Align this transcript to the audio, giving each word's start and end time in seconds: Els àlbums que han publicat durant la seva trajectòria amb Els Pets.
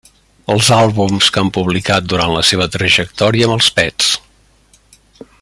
Els 0.53 0.69
àlbums 0.77 1.27
que 1.35 1.41
han 1.43 1.51
publicat 1.57 2.07
durant 2.13 2.33
la 2.37 2.43
seva 2.53 2.67
trajectòria 2.77 3.51
amb 3.51 3.57
Els 3.59 3.69
Pets. 3.81 4.11